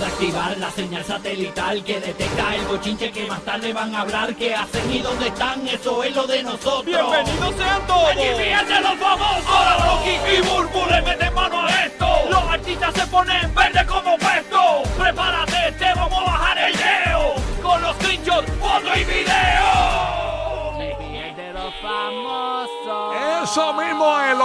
[0.00, 4.34] De activar la señal satelital que detecta el bochinche que más tarde van a hablar.
[4.34, 5.68] ¿Qué hacen y dónde están?
[5.68, 6.86] Eso es lo de nosotros.
[6.86, 8.08] ¡Bienvenidos sean todos!
[8.08, 9.44] ¡Allí fíjense los famosos!
[9.46, 11.89] Ahora Rocky y Burbu le meten mano a esto.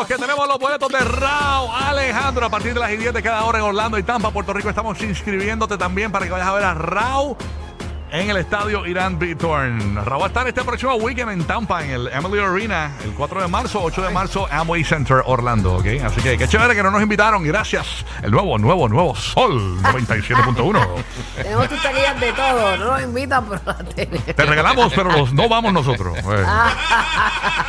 [0.07, 3.59] Que tenemos los boletos de Rao Alejandro a partir de las 10 de cada hora
[3.59, 4.69] en Orlando y Tampa, Puerto Rico.
[4.69, 7.37] Estamos inscribiéndote también para que vayas a ver a Rao
[8.21, 9.95] en el estadio Irán Bitorn.
[10.05, 13.41] Raúl va a estar este próximo weekend en Tampa, en el Emily Arena, el 4
[13.41, 15.85] de marzo, 8 de marzo, Amway Center, Orlando, ¿ok?
[16.05, 18.05] Así que qué chévere que no nos invitaron, gracias.
[18.23, 20.85] El nuevo, nuevo, nuevo Sol 97.1.
[21.35, 24.25] Tenemos de todo, no nos invitan, pero las tenemos.
[24.25, 26.17] Te regalamos, pero los, no vamos nosotros.
[26.25, 26.43] Eh,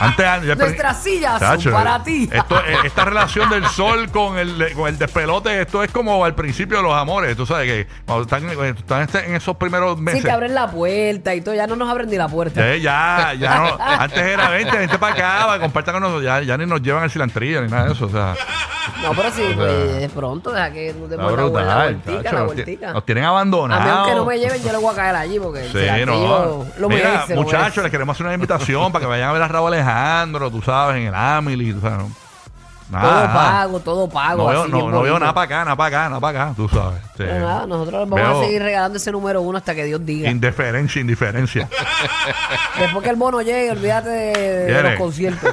[0.01, 2.29] Antes, ya- Nuestras sillas son para ti.
[2.33, 6.35] Esto, eh, esta relación del sol con el, con el despelote, esto es como al
[6.35, 7.37] principio de los amores.
[7.37, 10.23] Tú sabes que cuando están, están este- en esos primeros meses.
[10.37, 12.77] Abren la puerta y todo, ya no nos abren ni la puerta.
[12.77, 13.77] Ya, ya no.
[13.81, 16.25] Antes era 20, gente para acá, para compartir con nosotros.
[16.25, 18.07] Ya, ya ni nos llevan el cilantrillo ni nada de eso.
[18.07, 18.35] O sea,
[19.03, 22.43] No, pero sí, pues de pronto, deja que nos está demos la, vueltica, chacho, la
[22.45, 22.93] vueltica.
[22.93, 23.87] nos tienen A mí abandonados.
[23.99, 26.67] aunque no me lleven, yo le voy a caer allí porque el Sí, cilantrillo no.
[26.81, 29.73] lo merece, muchachos, les queremos hacer una invitación para que vayan a ver a Raúl
[29.75, 31.99] Alejandro, tú sabes, en el Amili, tú sabes.
[31.99, 32.26] ¿no?
[32.91, 34.45] Todo Nada, pago, todo pago.
[34.45, 36.55] No veo, así, no, no veo nada para acá, nada para acá, nada para acá,
[36.55, 37.01] tú sabes.
[37.17, 37.25] Sí.
[37.25, 40.31] Nada, nosotros vamos Veo a seguir regalando ese número uno hasta que Dios diga.
[40.31, 41.69] Indiferencia, indiferencia.
[42.79, 45.53] Después que el mono llegue, olvídate de, los conciertos.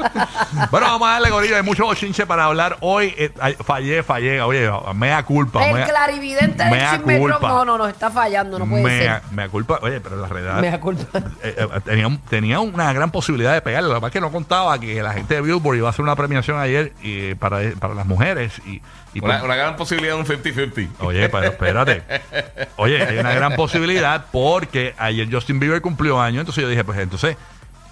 [0.70, 1.56] bueno, vamos a darle gorilla.
[1.56, 3.14] Hay mucho bochinche para hablar hoy.
[3.16, 4.40] Eh, ay, fallé, fallé.
[4.42, 5.66] Oye, mea culpa.
[5.66, 7.48] el mea- clarividente del mea chisme culpa.
[7.48, 9.32] no, no, nos está fallando, no puede mea, ser.
[9.32, 9.78] mea culpa.
[9.82, 10.60] Oye, pero la realidad.
[10.60, 11.18] Me da culpa.
[11.42, 13.88] eh, eh, tenía, un- tenía una gran posibilidad de pegarle.
[13.88, 16.02] Lo que pasa es que no contaba que la gente de Billboard iba a hacer
[16.02, 18.60] una premiación ayer y, para, para las mujeres.
[18.66, 18.82] Y,
[19.14, 20.88] y Una, pues- una gran posibilidad de un 50-50.
[21.00, 22.02] Oye, pero espérate.
[22.76, 26.40] Oye, hay una gran posibilidad porque ayer Justin Bieber cumplió años.
[26.40, 27.36] Entonces yo dije, pues entonces,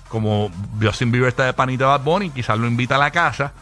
[0.08, 0.50] como
[0.82, 3.52] Justin Bieber está de panita Bad Bunny, quizás lo invita a la casa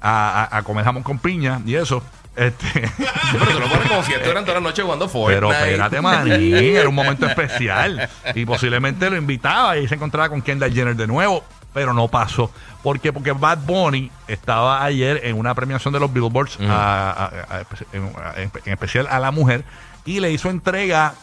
[0.00, 2.02] a, a- a comer jamón con piña y eso.
[2.36, 2.66] Este,
[3.32, 5.36] Pero tú lo pones como si estuvieran toda la noche jugando Fortnite.
[5.40, 8.08] pero espérate, manín, era un momento especial.
[8.34, 12.50] Y posiblemente lo invitaba y se encontraba con Kendall Jenner de nuevo, pero no pasó.
[12.82, 13.10] ¿Por qué?
[13.12, 17.60] Porque Bad Bunny estaba ayer en una premiación de los Billboards, a- a- a-
[17.94, 19.64] en, en- en especial a la mujer,
[20.04, 21.14] y le hizo entrega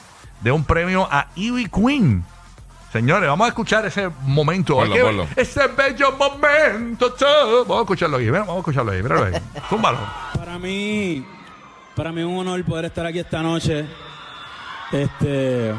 [0.41, 2.25] de un premio a Ivy Queen.
[2.93, 4.75] Señores, vamos a escuchar ese momento.
[4.75, 5.27] Ponlo, ponlo.
[5.35, 7.11] Ese bello momento.
[7.67, 8.29] Vamos a escucharlo ahí.
[8.29, 9.01] Vamos a escucharlo ahí.
[9.01, 9.33] Míralo ahí.
[9.67, 9.97] Zúmbalo.
[10.37, 11.25] Para mí,
[11.95, 13.87] para mí es un honor poder estar aquí esta noche.
[14.91, 15.73] Este,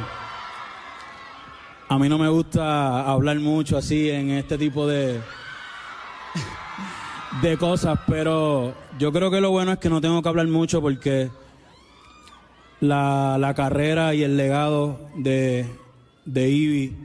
[1.89, 5.21] a mí no me gusta hablar mucho así en este tipo de
[7.43, 10.83] de cosas, pero yo creo que lo bueno es que no tengo que hablar mucho
[10.83, 11.31] porque
[12.81, 15.84] la, la carrera y el legado de,
[16.25, 16.97] de Ivy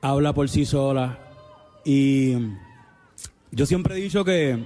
[0.00, 1.18] habla por sí sola.
[1.84, 2.34] Y
[3.50, 4.64] yo siempre he dicho que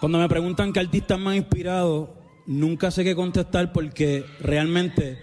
[0.00, 2.14] cuando me preguntan qué artistas me han inspirado,
[2.46, 5.22] nunca sé qué contestar porque realmente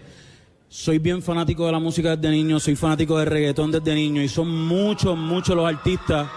[0.69, 4.29] soy bien fanático de la música desde niño, soy fanático de reggaetón desde niño y
[4.29, 6.29] son muchos, muchos los artistas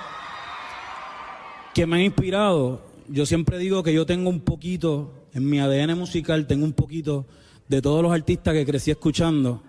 [1.75, 2.82] que me han inspirado.
[3.08, 7.26] Yo siempre digo que yo tengo un poquito, en mi ADN musical, tengo un poquito
[7.68, 9.62] de todos los artistas que crecí escuchando.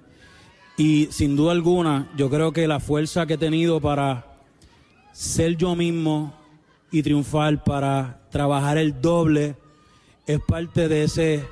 [0.77, 4.25] Y sin duda alguna, yo creo que la fuerza que he tenido para
[5.11, 6.33] ser yo mismo
[6.91, 9.55] y triunfar, para trabajar el doble,
[10.25, 11.43] es parte de ese,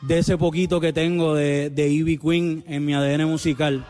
[0.00, 3.86] de ese poquito que tengo de, de Ivy Queen en mi ADN musical.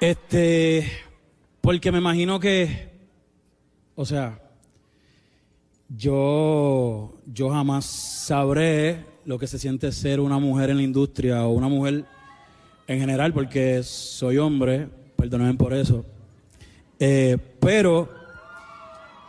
[0.00, 0.90] Este,
[1.60, 2.90] porque me imagino que,
[3.94, 4.40] o sea,
[5.88, 11.50] yo, yo jamás sabré lo que se siente ser una mujer en la industria o
[11.50, 12.04] una mujer
[12.86, 16.04] en general, porque soy hombre, perdónenme por eso.
[16.98, 18.08] Eh, pero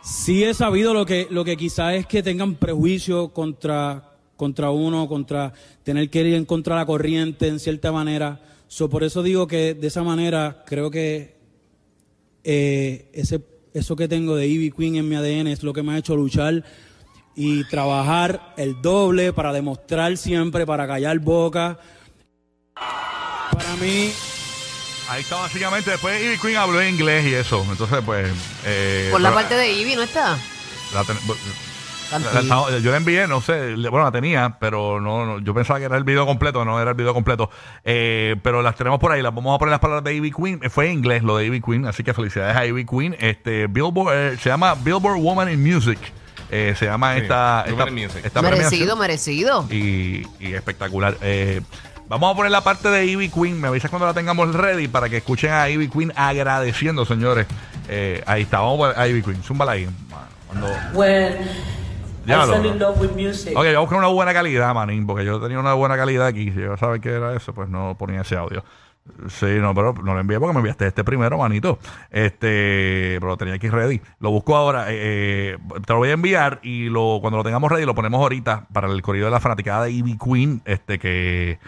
[0.02, 5.08] sí he sabido lo que, lo que quizás es que tengan prejuicio contra, contra uno,
[5.08, 5.52] contra
[5.82, 8.40] tener que ir en contra la corriente en cierta manera.
[8.68, 11.36] So, por eso digo que de esa manera creo que
[12.44, 13.40] eh, ese,
[13.74, 16.16] eso que tengo de Ivy Queen en mi ADN es lo que me ha hecho
[16.16, 16.64] luchar
[17.36, 21.78] y trabajar el doble para demostrar siempre, para callar boca.
[22.74, 24.12] Para mí,
[25.08, 25.90] Ahí está básicamente.
[25.90, 27.66] Después Ivy Queen habló inglés y eso.
[27.68, 28.30] Entonces, pues.
[28.64, 30.38] eh, Por la pero- parte de Ivy, ¿no está?
[30.94, 31.16] la ten-
[32.18, 35.84] la- yo la envié, no sé, bueno, la tenía, pero no, no, yo pensaba que
[35.86, 37.50] era el video completo, no era el video completo.
[37.84, 40.60] Eh, pero las tenemos por ahí, las vamos a poner las palabras de Ivy Queen.
[40.62, 43.16] Eh, Fue en inglés lo de Ivy Queen, así que felicidades a Ivy Queen.
[43.20, 45.98] Este, Billboard, eh, se llama Billboard Woman in Music.
[46.52, 47.84] Eh, se llama Sí, esta, esta,
[48.26, 48.98] esta merecido, premiación.
[48.98, 49.66] merecido.
[49.70, 51.16] y, y espectacular.
[51.22, 51.60] Eh,
[52.08, 53.60] vamos a poner la parte de Ivy Queen.
[53.60, 57.46] Me avisas cuando la tengamos ready para que escuchen a Ivy Queen agradeciendo, señores.
[57.88, 59.42] Eh, ahí está, vamos a Ivy Queen.
[59.44, 59.88] Zúmbala ahí.
[60.48, 60.66] Cuando...
[60.92, 61.36] when
[62.26, 63.56] Ya I lo- fell in love with music.
[63.56, 66.50] Ok, a buscar una buena calidad, manín, porque yo tenía una buena calidad aquí.
[66.52, 68.62] Si yo sabía que era eso, pues no ponía ese audio.
[69.28, 71.78] Sí, no, pero no lo envié porque me enviaste este primero, manito.
[72.10, 74.00] Este, pero lo tenía aquí ready.
[74.20, 74.90] Lo busco ahora.
[74.92, 78.20] eh, eh, te lo voy a enviar y lo cuando lo tengamos ready lo ponemos
[78.20, 81.58] ahorita para el corrido de la fanaticada de Ivy Queen, este que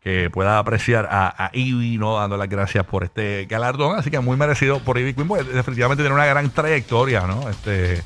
[0.00, 2.14] que pueda apreciar a, a Ivy, ¿no?
[2.16, 3.98] Dando las gracias por este galardón.
[3.98, 7.48] Así que muy merecido por Ivy Queen, porque definitivamente tiene una gran trayectoria, ¿no?
[7.50, 8.04] Este,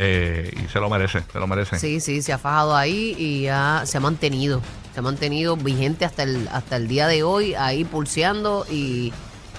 [0.00, 1.78] eh, y se lo merece, se lo merece.
[1.78, 4.62] Sí, sí, se ha fajado ahí y ya se ha mantenido.
[4.94, 9.12] Se ha mantenido vigente hasta el, hasta el día de hoy, ahí pulseando y,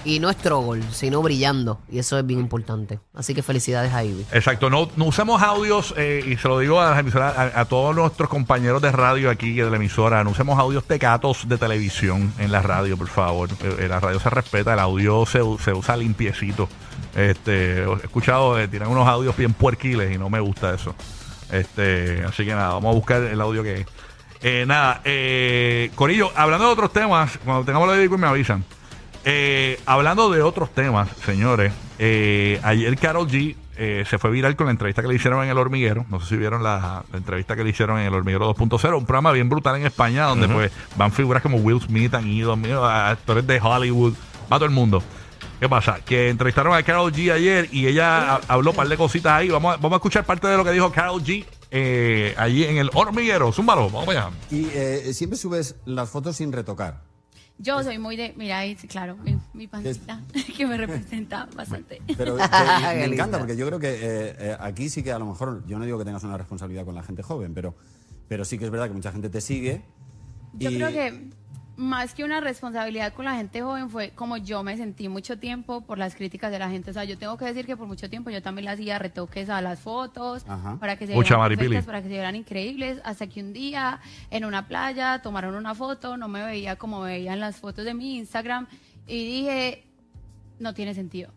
[0.04, 1.80] y no struggle, sino brillando.
[1.90, 3.00] Y eso es bien importante.
[3.14, 4.26] Así que felicidades a Ivy.
[4.32, 7.94] Exacto, no, no usemos audios, eh, y se lo digo a las emisoras, a, todos
[7.94, 12.52] nuestros compañeros de radio aquí de la emisora, no usemos audios tecatos de televisión en
[12.52, 13.50] la radio, por favor.
[13.62, 16.68] Eh, eh, la radio se respeta, el audio se, se usa limpiecito.
[17.14, 20.94] Este, he escuchado, eh, tiran unos audios bien puerquiles y no me gusta eso.
[21.50, 24.66] Este, así que nada, vamos a buscar el audio que es.
[24.66, 25.02] Nada,
[25.94, 28.64] Corillo, hablando de otros temas, cuando tengamos lo de me avisan.
[29.24, 34.66] Eh, hablando de otros temas, señores, eh, ayer Carol G eh, se fue viral con
[34.66, 36.06] la entrevista que le hicieron en El Hormiguero.
[36.08, 39.04] No sé si vieron la, la entrevista que le hicieron en El Hormiguero 2.0, un
[39.06, 42.54] programa bien brutal en España donde pues van figuras como Will Smith, han ido
[42.86, 44.14] actores de Hollywood,
[44.50, 45.02] va todo el mundo.
[45.58, 45.98] ¿Qué pasa?
[46.02, 49.50] Que entrevistaron a Carol G ayer y ella ha- habló un par de cositas ahí.
[49.50, 52.78] Vamos a, vamos a escuchar parte de lo que dijo Carol G eh, allí en
[52.78, 53.52] El Hormiguero.
[53.52, 54.30] Zúmbalo, vamos allá.
[54.50, 57.02] Y eh, siempre subes las fotos sin retocar.
[57.62, 60.18] Yo soy muy de, mira ahí, claro, mi, mi pancita,
[60.56, 62.00] que me representa bastante.
[62.16, 65.18] Pero que- Qué me encanta porque yo creo que eh, eh, aquí sí que a
[65.18, 67.74] lo mejor, yo no digo que tengas una responsabilidad con la gente joven, pero,
[68.28, 69.82] pero sí que es verdad que mucha gente te sigue.
[70.54, 71.28] Yo y- creo que
[71.80, 75.80] más que una responsabilidad con la gente joven fue como yo me sentí mucho tiempo
[75.80, 76.90] por las críticas de la gente.
[76.90, 79.48] O sea, yo tengo que decir que por mucho tiempo yo también le hacía retoques
[79.48, 80.76] a las fotos Ajá.
[80.78, 83.98] para que se Mucha vieran perfectas, para que se vieran increíbles, hasta que un día
[84.30, 88.18] en una playa tomaron una foto, no me veía como veían las fotos de mi
[88.18, 88.66] Instagram
[89.06, 89.84] y dije,
[90.58, 91.30] no tiene sentido.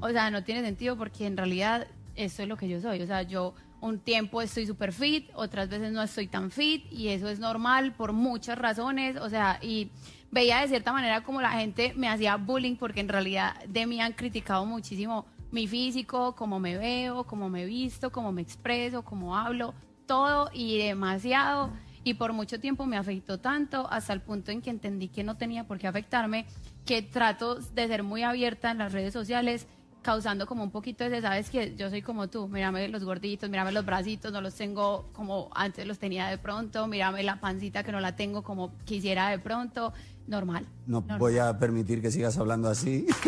[0.00, 3.02] O sea, no tiene sentido porque en realidad eso es lo que yo soy.
[3.02, 7.08] O sea, yo un tiempo estoy súper fit, otras veces no estoy tan fit y
[7.08, 9.16] eso es normal por muchas razones.
[9.16, 9.90] O sea, y
[10.30, 14.00] veía de cierta manera como la gente me hacía bullying porque en realidad de mí
[14.00, 19.36] han criticado muchísimo mi físico, cómo me veo, cómo me visto, cómo me expreso, cómo
[19.36, 19.74] hablo,
[20.06, 21.70] todo y demasiado.
[22.02, 25.36] Y por mucho tiempo me afectó tanto hasta el punto en que entendí que no
[25.36, 26.46] tenía por qué afectarme,
[26.86, 29.66] que trato de ser muy abierta en las redes sociales,
[30.02, 33.72] causando como un poquito de, sabes que yo soy como tú, mírame los gorditos, mírame
[33.72, 37.92] los bracitos, no los tengo como antes los tenía de pronto, mírame la pancita que
[37.92, 39.92] no la tengo como quisiera de pronto,
[40.26, 40.66] normal.
[40.86, 41.18] No normal.
[41.18, 43.06] voy a permitir que sigas hablando así.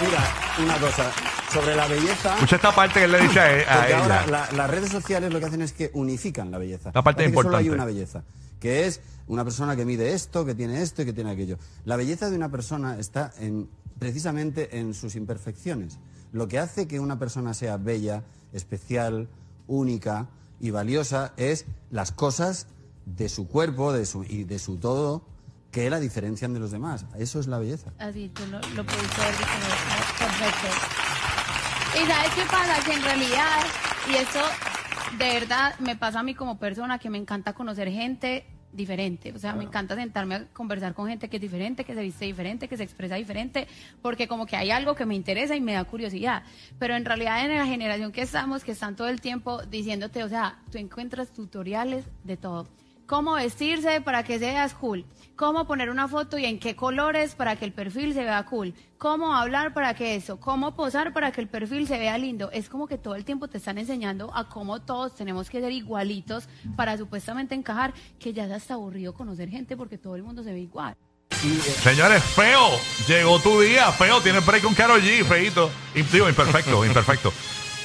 [0.00, 1.10] Mira, una cosa,
[1.52, 2.34] sobre la belleza...
[2.34, 4.30] Escucha esta parte que le dice a, e- a Porque ahora ella.
[4.30, 6.90] la- las redes sociales lo que hacen es que unifican la belleza.
[6.94, 7.74] La parte Parece que solo hay importante.
[7.74, 8.22] una belleza,
[8.60, 11.58] que es una persona que mide esto, que tiene esto y que tiene aquello.
[11.84, 15.98] La belleza de una persona está en, precisamente en sus imperfecciones.
[16.32, 19.28] Lo que hace que una persona sea bella, especial,
[19.66, 20.28] única
[20.60, 22.66] y valiosa es las cosas
[23.06, 25.22] de su cuerpo de su, y de su todo
[25.70, 27.06] que la diferencian de los demás.
[27.18, 27.92] Eso es la belleza.
[27.98, 29.48] Así, tú lo, lo pudiste haber dicho
[30.18, 30.68] perfecto.
[31.94, 33.60] Y sabes qué pasa, que en realidad,
[34.10, 34.40] y esto
[35.18, 39.32] de verdad me pasa a mí como persona, que me encanta conocer gente diferente.
[39.32, 42.24] O sea, me encanta sentarme a conversar con gente que es diferente, que se viste
[42.24, 43.66] diferente, que se expresa diferente,
[44.02, 46.42] porque como que hay algo que me interesa y me da curiosidad.
[46.78, 50.28] Pero en realidad en la generación que estamos, que están todo el tiempo diciéndote, o
[50.28, 52.68] sea, tú encuentras tutoriales de todo.
[53.08, 55.06] Cómo vestirse para que seas cool.
[55.34, 58.74] Cómo poner una foto y en qué colores para que el perfil se vea cool.
[58.98, 60.38] Cómo hablar para que eso.
[60.38, 62.50] Cómo posar para que el perfil se vea lindo.
[62.52, 65.72] Es como que todo el tiempo te están enseñando a cómo todos tenemos que ser
[65.72, 70.44] igualitos para supuestamente encajar, que ya es hasta aburrido conocer gente porque todo el mundo
[70.44, 70.94] se ve igual.
[71.30, 72.68] Señores, feo.
[73.06, 73.90] Llegó tu día.
[73.90, 75.24] Feo, tiene break con Carol G.
[75.24, 75.70] Feito.
[75.94, 77.32] Imperfecto, imperfecto.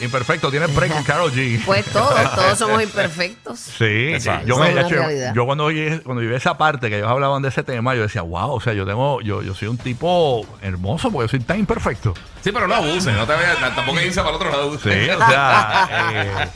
[0.04, 1.64] Imperfecto, tiene break con Carol G.
[1.66, 3.60] Pues todos, todos somos imperfectos.
[3.60, 4.48] Sí, Exacto.
[4.48, 7.96] yo, me, hecho, yo cuando oí, cuando esa parte que ellos hablaban de ese tema,
[7.96, 11.30] yo decía, wow, o sea, yo tengo, yo, yo soy un tipo hermoso porque yo
[11.30, 12.14] soy tan imperfecto.
[12.44, 14.74] Sí, pero no abusen, no te vayas, tampoco irse para el otro lado.
[14.74, 16.50] Sí, o sea, eh,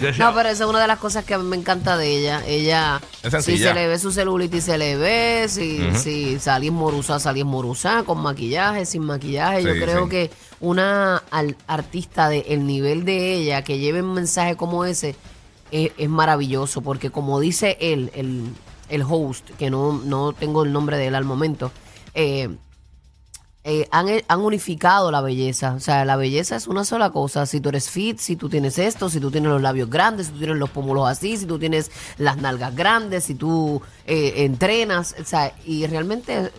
[0.00, 2.06] decía, No, pero esa es una de las cosas que a mí me encanta de
[2.08, 2.42] ella.
[2.46, 5.46] Ella, Es si se le ve su celulitis, se le ve.
[5.48, 9.62] Si, si salís morusa, salís morusa, con maquillaje, sin maquillaje.
[9.62, 10.10] Yo creo sí.
[10.10, 10.30] que
[10.60, 11.22] una
[11.66, 15.16] artista del nivel de ella que lleve un mensaje como ese
[15.70, 16.80] es, es maravilloso.
[16.80, 18.44] Porque como dice él, el,
[18.88, 21.72] el host, que no, no tengo el nombre de él al momento,
[22.14, 22.48] eh,
[23.68, 25.74] eh, han, han unificado la belleza.
[25.74, 27.46] O sea, la belleza es una sola cosa.
[27.46, 30.34] Si tú eres fit, si tú tienes esto, si tú tienes los labios grandes, si
[30.34, 35.16] tú tienes los pómulos así, si tú tienes las nalgas grandes, si tú eh, entrenas.
[35.20, 36.52] O sea, y realmente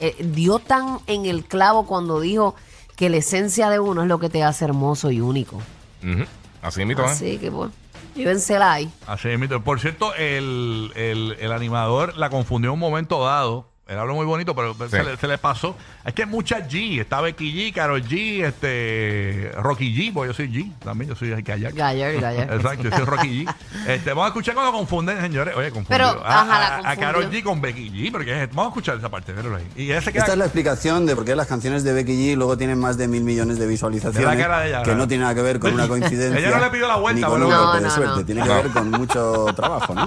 [0.00, 2.56] eh, dio tan en el clavo cuando dijo
[2.98, 5.56] que la esencia de uno es lo que te hace hermoso y único.
[6.02, 6.24] Ujú.
[6.60, 7.06] Así mismo, ¿eh?
[7.06, 7.70] Así que, pues,
[8.16, 8.90] llévensela ahí.
[9.06, 9.62] así mismo.
[9.62, 13.67] Por cierto, el, el, el animador la confundió en un momento dado.
[13.88, 15.74] Él habló muy bonito, pero se, le, se le pasó.
[16.04, 17.00] Es que muchas G.
[17.00, 21.42] Está Becky G, Carol G, este, Rocky G, porque yo soy G también, yo soy
[21.42, 21.72] Kayak.
[21.74, 22.52] Galler, Galler.
[22.52, 23.54] Exacto, yo soy Rocky G.
[23.86, 25.56] Este, vamos a escuchar cuando confunden, señores.
[25.56, 26.06] Oye, confundió.
[26.06, 26.96] Pero, a, ajá, la a-.
[26.96, 29.66] Carol G con Becky G, porque es- vamos a escuchar esa parte, ahí.
[29.74, 32.12] Y ella se queda Esta es la explicación de por qué las canciones de Becky
[32.12, 34.20] G luego tienen más de mil millones de visualizaciones.
[34.30, 35.02] De la cara de ella, que ¿verdad?
[35.02, 36.38] no tiene nada que ver con una coincidencia.
[36.46, 38.16] Ella no le pidió la vuelta, ni con un No, golpe de no, suerte.
[38.20, 38.26] no.
[38.26, 40.06] Tiene que ver con mucho trabajo, ¿no?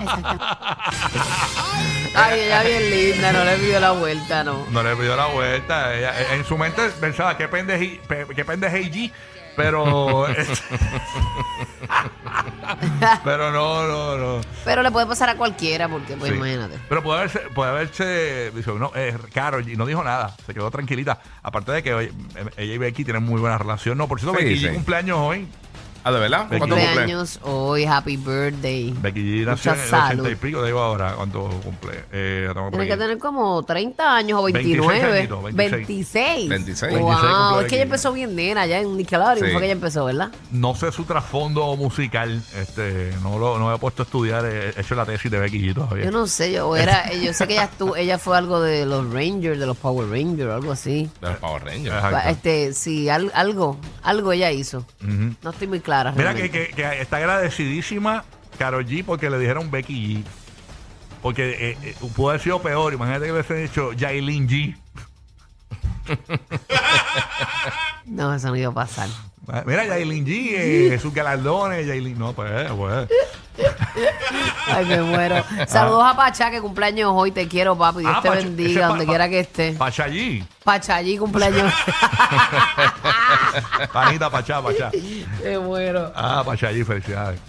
[2.13, 4.65] Ay, ella bien linda, no le pidió la vuelta, no.
[4.71, 5.95] No le pidió la vuelta.
[5.95, 9.11] Ella, eh, en su mente pensaba, qué pendeji, pe- qué pendeje G.
[9.55, 10.27] Pero.
[13.23, 14.41] pero no, no, no.
[14.63, 16.37] Pero le puede pasar a cualquiera, porque, pues, Sí.
[16.37, 16.77] imagínate.
[16.87, 20.71] Pero puede haberse, puede haberse dice, no, eh, Karol G no dijo nada, se quedó
[20.71, 21.19] tranquilita.
[21.43, 22.11] Aparte de que oye,
[22.57, 23.97] ella y Becky tienen muy buena relación.
[23.97, 24.65] No, por cierto, Sí, Becky sí.
[24.67, 25.47] G cumpleaños hoy.
[26.03, 26.46] Ah, ¿de verdad?
[26.48, 26.84] ¿Cuánto cumple?
[26.86, 28.91] Cumpleaños hoy, happy birthday.
[29.01, 30.24] Becky G nació Mucha en el salud.
[30.25, 32.05] 80 y pico, digo ahora cuánto cumple.
[32.12, 33.01] Eh, la tengo por Tiene que aquí.
[33.01, 35.17] tener como 30 años o 26 29.
[35.20, 36.50] añitos, 26.
[36.50, 36.50] 26.
[36.50, 36.91] 26.
[37.00, 37.75] Wow, 26 cumple es que Becky.
[37.75, 39.51] ella empezó bien nena, ya en Nickelodeon Sí.
[39.51, 40.31] fue que ella empezó, ¿verdad?
[40.51, 42.41] No sé su trasfondo musical.
[42.60, 45.60] Este, no lo no me he puesto a estudiar, he hecho la tesis de Becky
[45.60, 46.05] G todavía.
[46.05, 49.13] Yo no sé, yo, era, yo sé que ella, estuvo, ella fue algo de los
[49.13, 51.10] Rangers, de los Power Rangers, algo así.
[51.22, 51.96] De los Power Rangers.
[51.96, 52.29] Exacto.
[52.29, 54.79] Este, sí, al- algo, algo ella hizo.
[55.03, 55.36] Ujú.
[55.41, 56.12] No estoy muy clara.
[56.12, 56.67] Mira que, realmente.
[56.70, 58.24] que- que está agradecidísima
[58.58, 60.24] Karol G porque le dijeron Becky G.
[61.22, 62.93] Porque eh, eh, pudo haber sido peor.
[62.93, 64.75] Imagínate que le hubiesen dicho Jailin G.
[68.05, 69.08] No, eso no iba a pasar.
[69.48, 72.17] Ah, Mira, Jailin G, eh, sus galardones, Jailin.
[72.17, 73.08] No, pues, pues.
[74.67, 75.43] Ay, me muero.
[75.67, 77.31] Saludos a Pachá, que cumpleaños hoy.
[77.31, 78.00] Te quiero, papi.
[78.00, 79.77] Dios Ah, te Pacha- ese bendiga pa- donde pa- quiera que estés.
[79.77, 80.43] Pacha G.
[80.63, 81.72] Pachallí cumpleaños.
[83.93, 84.91] Panita, Pachá, Pachá.
[85.43, 86.12] me muero.
[86.15, 87.39] Ah, Pacha G, felicidades.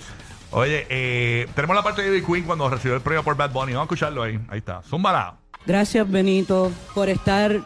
[0.50, 3.72] Oye, eh, tenemos la parte de Ivy Queen cuando recibió el premio por Bad Bunny.
[3.72, 4.38] Vamos a escucharlo ahí.
[4.48, 4.82] Ahí está.
[4.82, 5.36] Zúmbala.
[5.66, 7.62] Gracias Benito por estar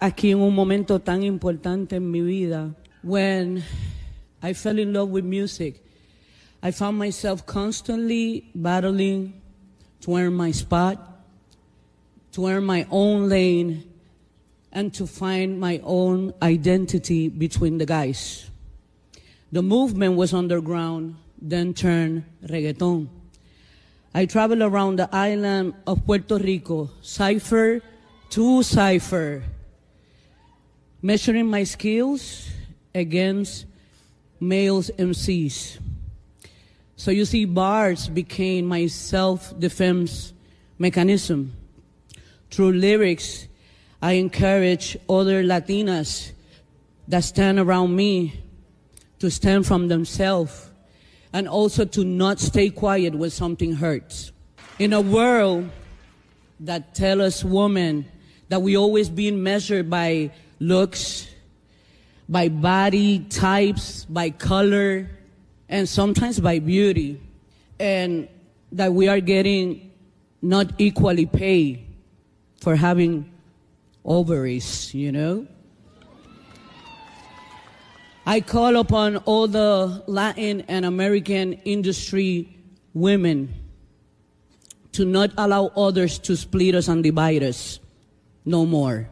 [0.00, 2.70] aquí en un momento tan importante en mi vida.
[3.02, 3.62] When
[4.42, 5.82] I fell in love with music,
[6.62, 9.34] I found myself constantly battling
[10.00, 10.98] to earn my spot,
[12.32, 13.84] to earn my own lane,
[14.74, 18.50] and to find my own identity between the guys.
[19.52, 23.08] The movement was underground, then turned reggaeton.
[24.12, 27.80] I travel around the island of Puerto Rico, cipher
[28.30, 29.44] to cipher,
[31.00, 32.50] measuring my skills
[32.94, 33.66] against
[34.40, 35.78] males MCs.
[36.96, 40.32] So you see, bars became my self-defense
[40.78, 41.52] mechanism.
[42.50, 43.46] Through lyrics,
[44.04, 46.32] I encourage other Latinas
[47.08, 48.38] that stand around me
[49.18, 50.68] to stand from themselves
[51.32, 54.30] and also to not stay quiet when something hurts.
[54.78, 55.70] In a world
[56.60, 58.04] that tell us women
[58.50, 61.26] that we always being measured by looks,
[62.28, 65.08] by body types, by color,
[65.66, 67.22] and sometimes by beauty,
[67.80, 68.28] and
[68.70, 69.92] that we are getting
[70.42, 71.86] not equally paid
[72.60, 73.30] for having
[74.04, 75.46] ovaries, you know?
[78.26, 82.56] I call upon all the Latin and American industry
[82.94, 83.52] women
[84.92, 87.80] to not allow others to split us and divide us
[88.44, 89.10] no more.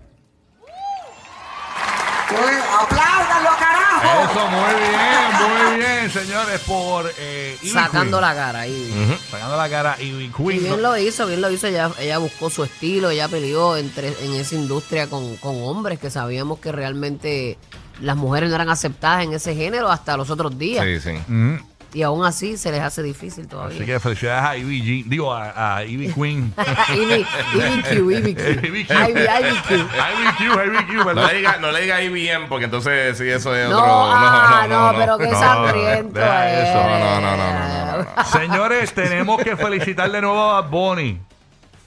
[4.02, 8.20] Eso, muy bien, muy bien, señores, por eh, Ivy Sacando Queen.
[8.30, 9.18] la cara ahí.
[9.30, 10.62] Sacando la cara Ivy Y Queen.
[10.64, 11.66] bien lo hizo, bien lo hizo.
[11.66, 16.10] Ella, ella buscó su estilo, ella peleó entre, en esa industria con, con hombres que
[16.10, 17.58] sabíamos que realmente
[18.00, 20.84] las mujeres no eran aceptadas en ese género hasta los otros días.
[20.84, 21.18] Sí, sí.
[21.28, 21.56] Mm.
[21.94, 23.76] Y aún así se les hace difícil todavía.
[23.76, 25.04] Así que felicidades a Ivy G.
[25.08, 26.54] Digo, a, a Ivy Queen.
[26.94, 28.40] Ivy, Ivy Q, Ivy Q.
[28.66, 28.94] Ivy Q.
[28.94, 29.74] Ivy, Ivy Q.
[29.74, 31.26] Ivy Q, Ivy Q, No ¿verdad?
[31.30, 33.92] le diga, no le diga IBM porque entonces sí, eso es No, otro.
[33.94, 36.68] ah, no, pero qué no, sangriento deja es.
[36.70, 36.82] eso.
[36.82, 38.24] No, no, no, no, no, no, no.
[38.24, 41.20] Señores, tenemos que felicitar de nuevo a Bad Bunny.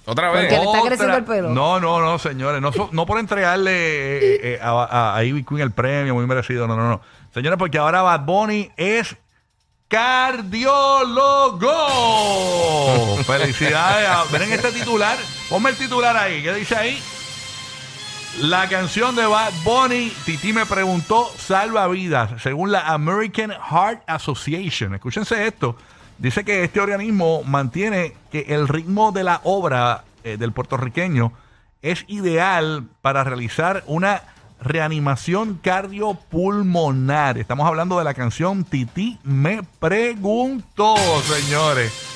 [0.05, 0.49] Otra ¿Por vez.
[0.49, 0.59] qué?
[0.59, 1.49] ¿Le está creciendo el pelo?
[1.49, 2.61] No, no, no, señores.
[2.61, 6.27] No, so- no por entregarle eh, eh, a, a- a Ivy Queen el premio, muy
[6.27, 6.67] merecido.
[6.67, 7.01] No, no, no.
[7.33, 9.17] Señores, porque ahora Bad Bunny es
[9.87, 11.63] cardiólogo.
[13.23, 14.07] Felicidades.
[14.09, 15.17] a- Miren este titular.
[15.49, 16.41] Ponme el titular ahí.
[16.43, 17.01] ¿Qué dice ahí?
[18.41, 24.93] La canción de Bad Bunny, Titi me preguntó, salva vidas, según la American Heart Association.
[24.93, 25.77] Escúchense esto.
[26.17, 31.31] Dice que este organismo mantiene que el ritmo de la obra eh, del puertorriqueño
[31.81, 34.21] es ideal para realizar una
[34.61, 37.37] reanimación cardiopulmonar.
[37.37, 42.15] Estamos hablando de la canción Titi me preguntó, señores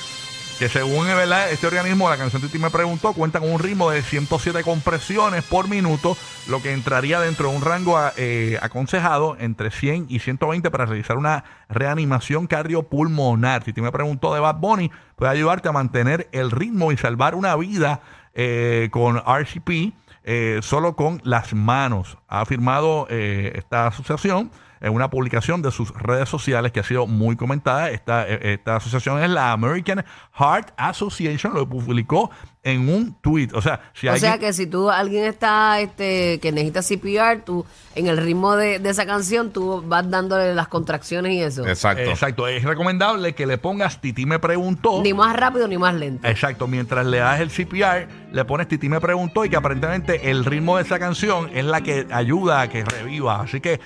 [0.60, 1.50] que según ¿verdad?
[1.50, 5.70] este organismo, la canción Titi me preguntó, cuenta con un ritmo de 107 compresiones por
[5.70, 6.18] minuto,
[6.48, 11.16] lo que entraría dentro de un rango eh, aconsejado entre 100 y 120 para realizar
[11.16, 13.64] una reanimación cardiopulmonar.
[13.64, 17.56] Titi me preguntó de Bad Bunny, puede ayudarte a mantener el ritmo y salvar una
[17.56, 18.02] vida
[18.34, 19.94] eh, con RCP
[20.24, 22.18] eh, solo con las manos.
[22.28, 27.06] Ha afirmado eh, esta asociación en una publicación de sus redes sociales que ha sido
[27.06, 27.90] muy comentada.
[27.90, 30.04] Esta, eh, esta asociación es la American
[30.38, 32.30] Heart Association, lo publicó
[32.62, 33.48] en un tweet.
[33.54, 34.30] O sea, si O alguien...
[34.30, 37.64] sea que si tú alguien está este que necesita CPR, tú
[37.94, 41.66] en el ritmo de, de esa canción tú vas dándole las contracciones y eso.
[41.66, 42.02] Exacto.
[42.02, 45.02] Exacto, es recomendable que le pongas Titi me preguntó.
[45.02, 46.26] Ni más rápido ni más lento.
[46.26, 50.44] Exacto, mientras le das el CPR, le pones Titi me preguntó y que aparentemente el
[50.44, 53.40] ritmo de esa canción es la que ayuda a que reviva.
[53.42, 53.80] Así que,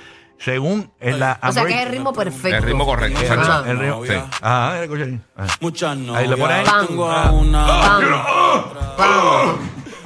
[0.45, 2.57] según en la O sea que es el ritmo perfecto.
[2.57, 3.21] El ritmo correcto.
[3.21, 3.51] Exacto.
[3.51, 3.71] Ajá.
[3.71, 4.13] el ritmo- Sí.
[4.43, 5.21] Ajá, escucha ahí.
[5.37, 5.47] Ah.
[5.61, 6.15] Muchas no.
[6.15, 6.65] Ahí le pones ahí.
[6.67, 6.87] Pam.
[6.87, 7.67] Tengo a una.
[7.67, 8.03] Pam,
[8.97, 9.57] pam,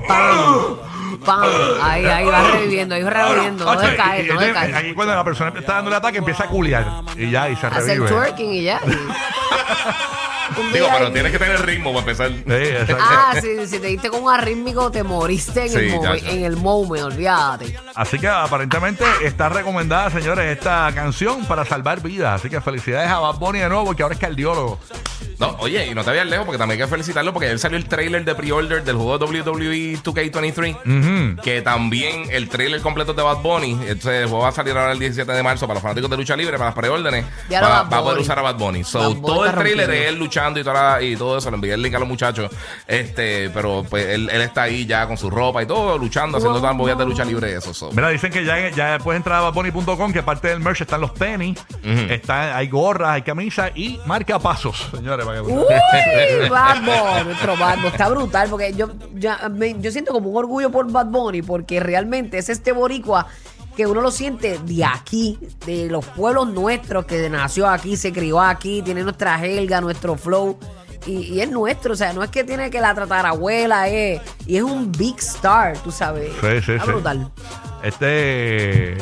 [0.07, 0.77] pam,
[1.25, 1.49] pam.
[1.83, 3.65] Ahí, ahí va reviviendo, ahí va reviviendo.
[3.65, 4.75] No decae, no decae.
[4.75, 7.67] Aquí cuando la persona está dando el ataque empieza a culiar y ya, y se
[7.67, 8.09] Hace el revive.
[8.09, 8.81] twerking y ya.
[10.57, 12.31] Un Digo, día pero ahí- tienes que tener ritmo para empezar.
[12.31, 12.95] Sí.
[12.99, 16.27] Ah, si, si te diste con un arrítmico, te moriste en, Sí, el, chacho.
[16.27, 17.79] en el moment, olvídate.
[17.95, 22.41] Así que aparentemente está recomendada, señores, esta canción para salvar vidas.
[22.41, 24.79] Así que felicidades a Bad Bunny de nuevo, porque ahora es cardiólogo.
[25.39, 27.79] No, oye, y no te vayas lejos porque también hay que felicitarlo porque ayer salió
[27.79, 30.77] el trailer de pre-order del juego WWE 2K23.
[31.37, 31.43] Ujú.
[31.43, 33.79] Que también el trailer completo de Bad Bunny.
[33.87, 36.35] El juego va a salir ahora el 17 de marzo para los fanáticos de lucha
[36.37, 37.25] libre, para las preórdenes.
[37.49, 38.83] Ya Va, va a poder usar a Bad Bunny.
[38.83, 39.93] So, Bad Bunny todo el trailer rompiendo.
[39.93, 41.51] de él luchando y, toda la- y todo eso.
[41.51, 42.51] Le envié el link a los muchachos.
[42.87, 46.59] Este, pero pues él, él está ahí ya con su ropa y todo, luchando, haciendo
[46.59, 47.75] todas las movidas de lucha libre y eso.
[47.75, 47.91] so.
[47.93, 51.15] Mira, dicen que ya, ya puedes entrar a badbunny.com, que parte del merch están los
[51.15, 51.59] tenis,
[52.09, 55.25] están, hay gorras, hay camisas y marcapasos, señores.
[55.27, 55.65] Para que Uy,
[56.51, 57.89] Bad Bunny, nuestro Bad Bunny.
[57.89, 61.81] Está brutal porque yo, ya, me- yo siento como un orgullo por Bad Bunny porque
[61.81, 63.27] realmente es este boricua
[63.79, 68.41] que uno lo siente de aquí, de los pueblos nuestros, que nació aquí, se crió
[68.41, 70.59] aquí, tiene nuestra jerga, nuestro flow.
[71.07, 74.21] Y, y es nuestro, o sea, no es que tiene que la tratar abuela, es,
[74.49, 76.33] y es un big star, tú sabes.
[76.41, 76.91] Sí, sí, Está sí.
[76.91, 77.31] brutal.
[77.85, 78.99] Este.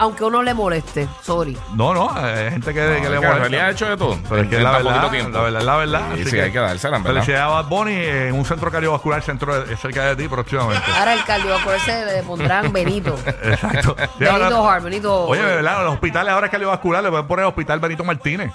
[0.00, 1.56] Aunque uno le moleste, sorry.
[1.74, 3.34] No, no, hay gente que, le en molesta.
[3.34, 4.18] realidad ha hecho de todo.
[4.28, 5.30] Pero es que la verdad, tiempo.
[5.36, 6.02] la verdad, la verdad.
[6.14, 7.20] Sí, así sí, hay que dársela, en verdad.
[7.22, 10.82] Felicidades a Bad Bunny en un centro cardiovascular centro de- cerca de ti próximamente.
[10.98, 13.14] Ahora el cardiovascular se le pondrán Benito.
[13.44, 13.94] Exacto.
[14.18, 15.24] Y ahora- Benito Hart, Benito.
[15.26, 18.50] Oye, de verdad, los hospitales ahora cardiovasculares le pueden poner Hospital Benito Martínez.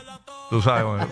[0.49, 0.83] Tú sabes.
[0.83, 0.99] güey.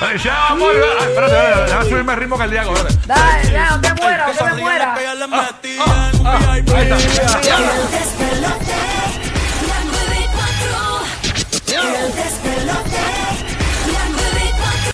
[0.00, 0.78] Felicidades, Bad Bunny.
[1.00, 2.72] Ay, Espérate, espérate, déjame subirme el ritmo cardíaco.
[2.74, 3.06] espérate.
[3.06, 4.98] Dale, ya, no te mueras, no te me mueras.
[4.98, 5.26] Que ella